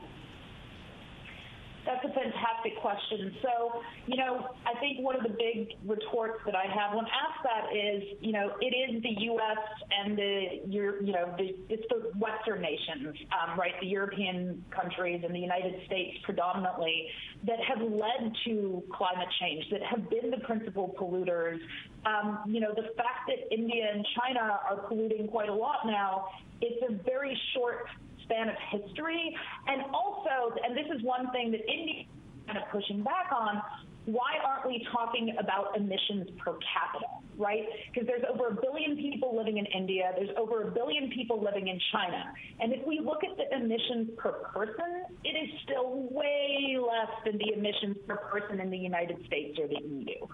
[1.84, 3.34] That's a fantastic question.
[3.42, 7.42] So, you know, I think one of the big retorts that I have when asked
[7.42, 9.58] that is, you know, it is the U.S.
[9.90, 15.34] and the, you know, the, it's the Western nations, um, right, the European countries and
[15.34, 17.08] the United States predominantly
[17.46, 21.58] that have led to climate change, that have been the principal polluters.
[22.06, 26.28] Um, you know, the fact that India and China are polluting quite a lot now,
[26.60, 27.86] it's a very short
[28.24, 29.36] span of history.
[29.66, 33.62] And also, and this is one thing that India is kind of pushing back on,
[34.04, 37.06] why aren't we talking about emissions per capita,
[37.38, 37.62] right?
[37.92, 41.68] Because there's over a billion people living in India, there's over a billion people living
[41.68, 42.32] in China.
[42.58, 47.38] And if we look at the emissions per person, it is still way less than
[47.38, 50.26] the emissions per person in the United States or the EU.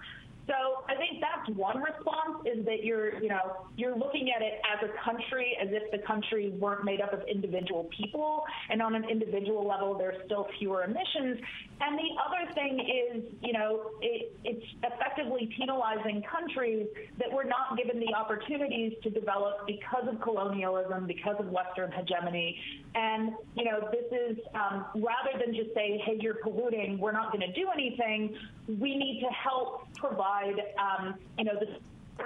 [0.49, 4.59] So I think that's one response is that you're, you know, you're looking at it
[4.65, 8.95] as a country as if the country weren't made up of individual people, and on
[8.95, 11.37] an individual level, there's still fewer emissions.
[11.81, 16.87] And the other thing is, you know, it, it's effectively penalizing countries
[17.19, 22.57] that were not given the opportunities to develop because of colonialism, because of Western hegemony.
[22.95, 27.31] And, you know, this is um, rather than just say, hey, you're polluting, we're not
[27.31, 28.35] going to do anything,
[28.79, 31.67] we need to help provide um, you know, the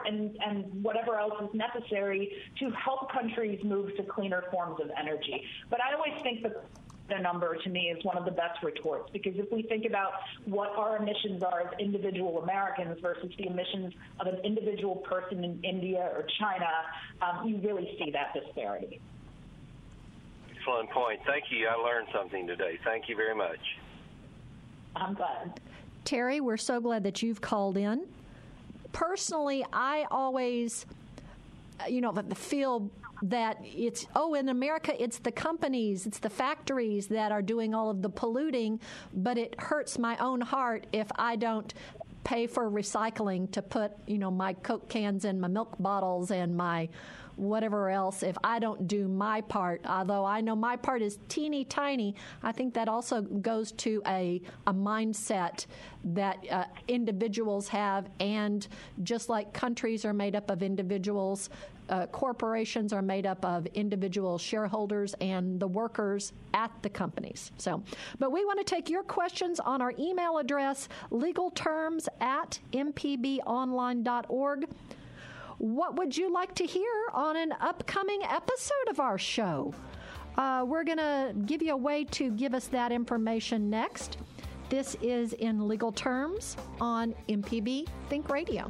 [0.06, 5.44] and, and whatever else is necessary to help countries move to cleaner forms of energy.
[5.70, 6.66] But I always think that
[7.10, 10.14] the number to me is one of the best retorts because if we think about
[10.46, 15.64] what our emissions are as individual Americans versus the emissions of an individual person in
[15.64, 16.70] India or China,
[17.22, 19.02] um, you really see that disparity.
[20.58, 21.20] Excellent point.
[21.28, 21.68] Thank you.
[21.68, 22.80] I learned something today.
[22.86, 23.60] Thank you very much.
[24.96, 25.60] I'm glad.
[26.06, 28.06] Terry, we're so glad that you've called in.
[28.92, 30.86] Personally, I always,
[31.80, 32.90] uh, you know, feel
[33.24, 37.90] that it's oh in America it's the companies it's the factories that are doing all
[37.90, 38.78] of the polluting
[39.14, 41.74] but it hurts my own heart if I don't
[42.26, 46.54] pay for recycling to put you know my coke cans and my milk bottles and
[46.58, 46.90] my
[47.36, 49.82] whatever else if I don't do my part.
[49.86, 54.42] Although I know my part is teeny tiny, I think that also goes to a,
[54.68, 55.66] a mindset
[56.06, 58.10] that uh, individuals have.
[58.20, 58.68] And
[59.04, 61.50] just like countries are made up of individuals,
[61.90, 67.52] uh, corporations are made up of individual shareholders and the workers at the companies.
[67.58, 67.84] So,
[68.20, 74.68] but we want to take your questions on our email address, legalterms at mpbonline.org.
[75.64, 79.74] What would you like to hear on an upcoming episode of our show?
[80.38, 84.18] Uh, we're going to give you a way to give us that information next.
[84.68, 88.70] This is in legal terms on MPB Think Radio.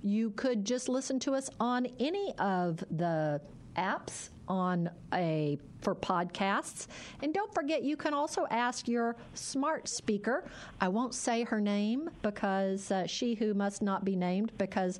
[0.02, 3.40] You could just listen to us on any of the
[3.76, 6.88] apps on a for podcasts.
[7.22, 10.44] And don't forget you can also ask your smart speaker.
[10.80, 14.98] I won't say her name because uh, she who must not be named because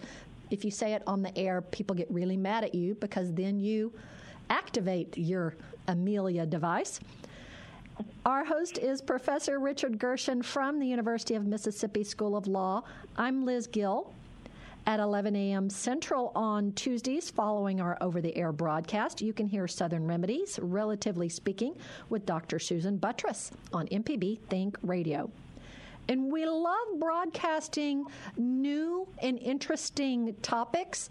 [0.50, 3.58] if you say it on the air people get really mad at you because then
[3.58, 3.92] you
[4.48, 5.56] activate your
[5.88, 7.00] Amelia device.
[8.24, 12.84] Our host is Professor Richard Gershon from the University of Mississippi School of Law.
[13.16, 14.14] I'm Liz Gill
[14.86, 15.70] at 11 a.m.
[15.70, 19.20] Central on Tuesdays following our over the air broadcast.
[19.20, 21.74] You can hear Southern Remedies, relatively speaking,
[22.08, 22.58] with Dr.
[22.58, 25.30] Susan Buttross on MPB Think Radio.
[26.08, 28.04] And we love broadcasting
[28.36, 31.08] new and interesting topics.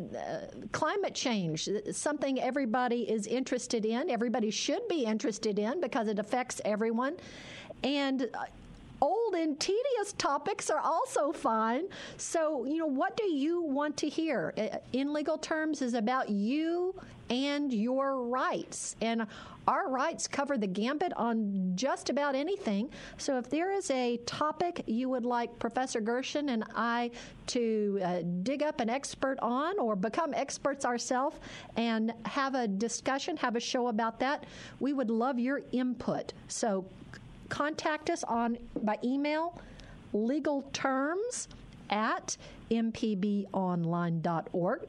[0.00, 6.20] Uh, climate change, something everybody is interested in, everybody should be interested in because it
[6.20, 7.16] affects everyone.
[7.82, 8.44] And uh,
[9.00, 11.84] old and tedious topics are also fine.
[12.16, 14.54] So, you know, what do you want to hear?
[14.92, 16.94] In legal terms, is about you
[17.30, 18.96] and your rights.
[19.00, 19.26] And
[19.66, 22.88] our rights cover the gambit on just about anything.
[23.18, 27.10] So if there is a topic you would like Professor Gershon and I
[27.48, 31.36] to uh, dig up an expert on or become experts ourselves
[31.76, 34.44] and have a discussion, have a show about that,
[34.80, 36.32] we would love your input.
[36.48, 36.86] So
[37.48, 39.58] contact us on by email
[40.12, 41.48] legal terms
[41.90, 42.36] at
[42.70, 44.88] mpbonline.org.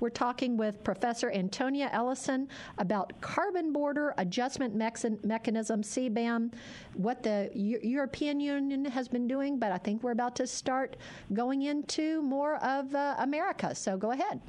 [0.00, 2.48] We're talking with Professor Antonia Eliason
[2.78, 6.52] about carbon border adjustment mechanism, CBAM,
[6.94, 10.96] what the U- European Union has been doing, but I think we're about to start
[11.34, 13.74] going into more of uh, America.
[13.74, 14.40] So go ahead.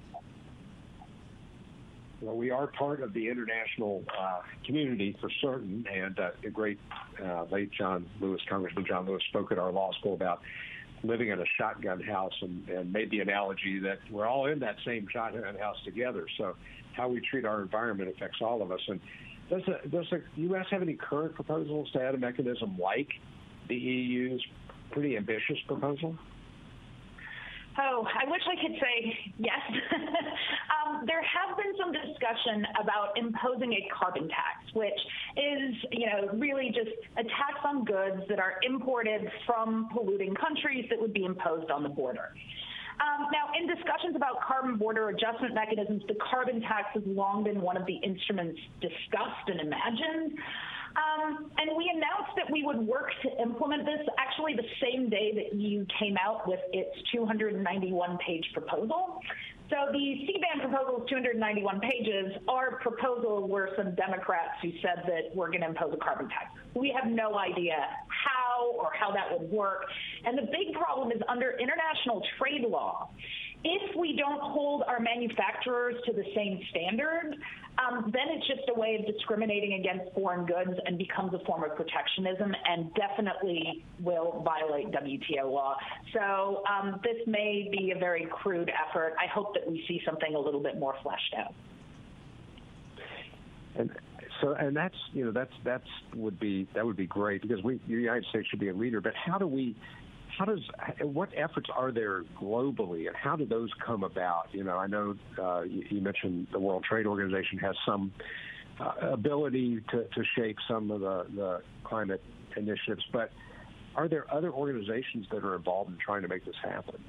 [2.21, 6.79] Well, we are part of the international uh, community for certain, and uh, the great
[7.23, 10.41] uh, late John Lewis, Congressman John Lewis, spoke at our law school about
[11.03, 14.75] living in a shotgun house and, and made the analogy that we're all in that
[14.85, 16.27] same shotgun house together.
[16.37, 16.55] So
[16.95, 18.81] how we treat our environment affects all of us.
[18.87, 18.99] And
[19.49, 20.67] does the, does the U.S.
[20.69, 23.09] have any current proposals to add a mechanism like
[23.67, 24.45] the EU's
[24.91, 26.15] pretty ambitious proposal?
[27.79, 29.63] Oh, I wish I could say yes.
[30.75, 34.99] um, there has been some discussion about imposing a carbon tax, which
[35.37, 40.85] is, you know, really just a tax on goods that are imported from polluting countries
[40.89, 42.33] that would be imposed on the border.
[42.99, 47.61] Um, now, in discussions about carbon border adjustment mechanisms, the carbon tax has long been
[47.61, 50.37] one of the instruments discussed and imagined.
[50.95, 55.31] Um, and we announced that we would work to implement this actually the same day
[55.35, 59.21] that EU came out with its 291 page proposal.
[59.69, 62.33] So the CBAM proposal is 291 pages.
[62.49, 66.51] Our proposal were some Democrats who said that we're going to impose a carbon tax.
[66.75, 67.77] We have no idea
[68.07, 69.85] how or how that would work.
[70.25, 73.09] And the big problem is under international trade law
[73.63, 77.35] if we don't hold our manufacturers to the same standard,
[77.79, 81.63] um, then it's just a way of discriminating against foreign goods and becomes a form
[81.63, 85.75] of protectionism and definitely will violate WTO law.
[86.13, 89.13] So um, this may be a very crude effort.
[89.19, 91.53] I hope that we see something a little bit more fleshed out.
[93.75, 93.89] And
[94.41, 97.79] so, and that's you know that's that's would be that would be great because we
[97.87, 98.99] the United States should be a leader.
[98.99, 99.75] But how do we
[100.37, 100.59] how does
[101.01, 104.47] what efforts are there globally, and how do those come about?
[104.51, 108.11] You know, I know uh, you, you, mentioned the World Trade Organization has some
[108.79, 112.23] uh, ability to, to shape some of the, the climate
[112.55, 113.31] initiatives, but
[113.95, 117.03] are there other organizations that are involved in trying to make this happen?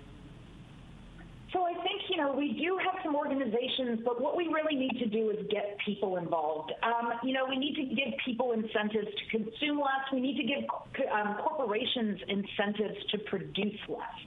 [1.53, 4.99] So I think, you know, we do have some organizations, but what we really need
[5.01, 6.73] to do is get people involved.
[6.83, 10.09] Um, you know, we need to give people incentives to consume less.
[10.13, 10.65] We need to give
[11.13, 14.19] um, corporations incentives to produce less.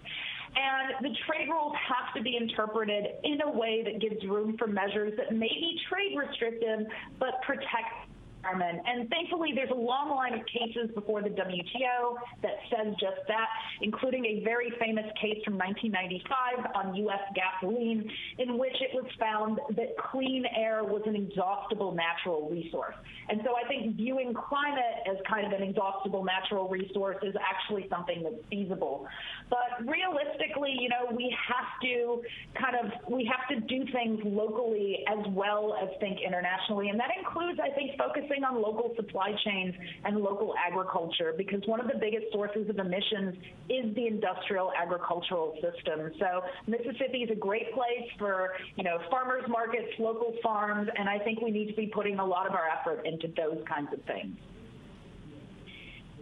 [0.56, 4.68] And the trade rules have to be interpreted in a way that gives room for
[4.68, 6.88] measures that may be trade restrictive
[7.20, 8.08] but protect.
[8.46, 13.45] And thankfully, there's a long line of cases before the WTO that says just that,
[13.82, 17.22] including a very famous case from 1995 on U.S.
[17.36, 22.96] gasoline, in which it was found that clean air was an exhaustible natural resource.
[23.30, 27.88] And so I think viewing climate as kind of an exhaustible natural resource is actually
[27.90, 29.08] something that's feasible.
[29.50, 32.22] But realistically, you know, we have to
[32.60, 37.10] kind of we have to do things locally as well as think internationally, and that
[37.18, 41.98] includes, I think, focusing on local supply chains and local agriculture because one of the
[42.00, 43.36] biggest sources of emissions
[43.68, 46.12] is the industrial agricultural system.
[46.20, 51.20] So Mississippi is a great place for you know farmers markets, local farms, and I
[51.20, 54.02] think we need to be putting a lot of our effort into those kinds of
[54.04, 54.38] things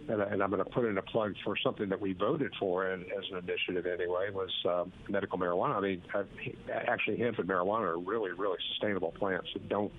[0.08, 2.90] and, and I'm going to put in a plug for something that we voted for
[2.90, 5.76] and, as an initiative anyway was uh, medical marijuana.
[5.76, 6.24] I mean, uh,
[6.70, 9.92] actually, hemp and marijuana are really, really sustainable plants that don't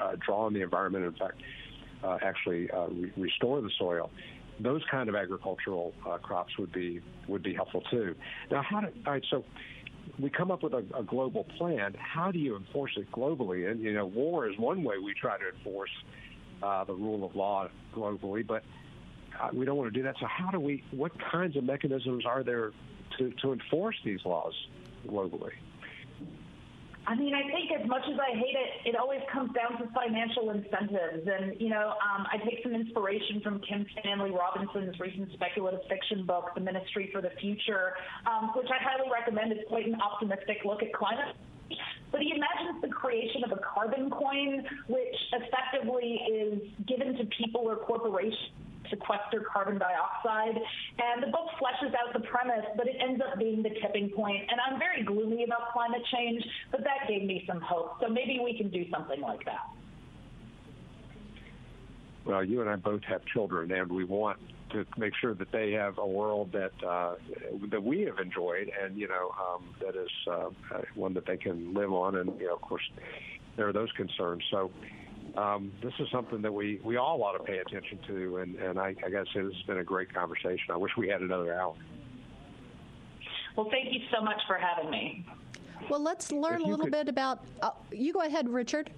[0.00, 1.04] uh, draw on the environment.
[1.04, 1.40] In fact,
[2.04, 4.10] uh, actually uh, re- restore the soil.
[4.62, 8.14] Those kind of agricultural uh, crops would be would be helpful too.
[8.50, 9.24] Now, how do all right?
[9.30, 9.44] So
[10.18, 11.94] we come up with a, a global plan.
[11.98, 13.70] How do you enforce it globally?
[13.70, 15.90] And you know, war is one way we try to enforce
[16.62, 18.62] uh, the rule of law globally, but
[19.40, 20.16] uh, we don't want to do that.
[20.20, 20.84] So how do we?
[20.90, 22.72] What kinds of mechanisms are there
[23.18, 24.54] to to enforce these laws
[25.06, 25.52] globally?
[27.06, 29.90] I mean, I think as much as I hate it, it always comes down to
[29.90, 31.26] financial incentives.
[31.26, 36.24] And, you know, um, I take some inspiration from Kim Stanley Robinson's recent speculative fiction
[36.24, 37.94] book, The Ministry for the Future,
[38.30, 39.50] um, which I highly recommend.
[39.50, 41.34] It's quite an optimistic look at climate
[42.10, 47.62] but he imagines the creation of a carbon coin, which effectively is given to people
[47.62, 48.52] or corporations
[48.92, 50.60] sequester carbon dioxide.
[51.00, 54.44] And the book fleshes out the premise, but it ends up being the tipping point.
[54.50, 57.96] And I'm very gloomy about climate change, but that gave me some hope.
[58.00, 59.64] So maybe we can do something like that.
[62.24, 64.38] Well, you and I both have children, and we want
[64.70, 67.14] to make sure that they have a world that uh,
[67.70, 70.50] that we have enjoyed, and you know um, that is uh,
[70.94, 72.16] one that they can live on.
[72.16, 72.82] And you know, of course,
[73.56, 74.44] there are those concerns.
[74.50, 74.70] So
[75.36, 78.78] um, this is something that we, we all ought to pay attention to, and, and
[78.78, 80.66] I, I guess it has been a great conversation.
[80.70, 81.74] I wish we had another hour.
[83.56, 85.26] Well, thank you so much for having me.
[85.90, 87.44] Well, let's learn a little could, bit about.
[87.60, 88.90] Uh, you go ahead, Richard.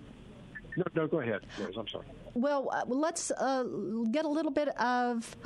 [0.76, 1.74] No, no, go ahead, Liz.
[1.78, 2.06] I'm sorry.
[2.34, 3.64] Well, uh, let's uh,
[4.10, 5.36] get a little bit of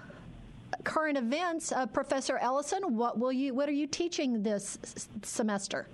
[0.84, 1.70] current events.
[1.70, 3.54] Uh, Professor Eliason, what will you?
[3.54, 5.86] What are you teaching this s- semester?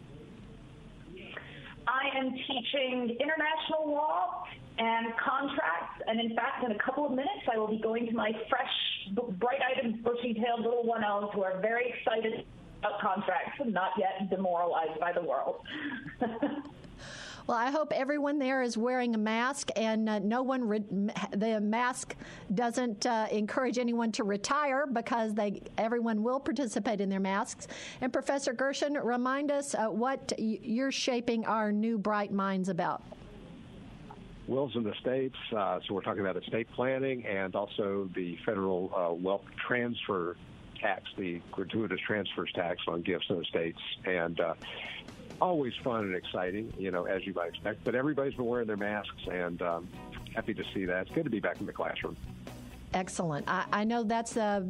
[1.87, 4.47] I am teaching international law
[4.79, 6.03] and contracts.
[6.07, 9.15] And in fact, in a couple of minutes, I will be going to my fresh,
[9.39, 12.45] bright-eyed and bushy-tailed little 1Ls who are very excited
[12.81, 15.63] about contracts and not yet demoralized by the world.
[17.47, 20.83] Well, I hope everyone there is wearing a mask, and uh, no one re-
[21.37, 22.17] the mask
[22.55, 27.69] doesn't uh, encourage anyone to retire because they everyone will participate in their masks.
[28.01, 33.03] And Professor Gershon, remind us uh, what you're shaping our new Bright Minds about
[34.47, 35.37] wills and estates.
[35.57, 40.37] Uh, so we're talking about estate planning and also the federal uh, wealth transfer
[40.81, 44.55] tax, the gratuitous transfers tax on gifts and estates, and uh,
[45.41, 47.83] always fun and exciting, you know, as you might expect.
[47.85, 49.89] But everybody's been wearing their masks, and um,
[50.35, 51.07] happy to see that.
[51.07, 52.17] It's good to be back in the classroom.
[52.93, 53.49] Excellent.
[53.49, 54.65] I, I know that's a,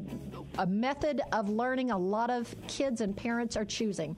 [0.59, 4.16] a method of learning a lot of kids and parents are choosing.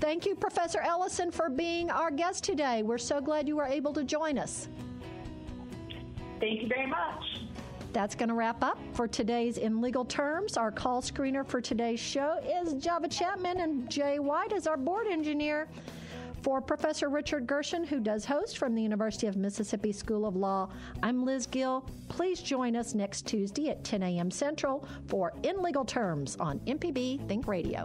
[0.00, 2.82] Thank you, Professor Eliason, for being our guest today.
[2.82, 4.68] We're so glad you were able to join us.
[6.38, 7.24] Thank you very much.
[7.92, 10.56] That's going to wrap up for today's In Legal Terms.
[10.56, 15.08] Our call screener for today's show is Java Chapman, and Jay White is our board
[15.08, 15.66] engineer.
[16.42, 20.68] For Professor Richard Gershon, who does host from the University of Mississippi School of Law,
[21.02, 21.84] I'm Liz Gill.
[22.08, 24.30] Please join us next Tuesday at 10 a.m.
[24.30, 27.84] Central for In Legal Terms on MPB Think Radio.